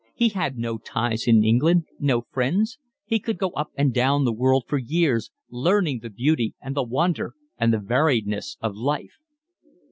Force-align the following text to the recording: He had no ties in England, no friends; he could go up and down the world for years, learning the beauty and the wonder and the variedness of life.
He 0.15 0.29
had 0.29 0.57
no 0.57 0.79
ties 0.79 1.27
in 1.27 1.43
England, 1.43 1.85
no 1.99 2.21
friends; 2.31 2.79
he 3.05 3.19
could 3.19 3.37
go 3.37 3.49
up 3.51 3.69
and 3.75 3.93
down 3.93 4.25
the 4.25 4.33
world 4.33 4.63
for 4.67 4.79
years, 4.79 5.29
learning 5.51 5.99
the 5.99 6.09
beauty 6.09 6.55
and 6.59 6.75
the 6.75 6.81
wonder 6.81 7.35
and 7.59 7.71
the 7.71 7.77
variedness 7.77 8.57
of 8.61 8.75
life. 8.75 9.17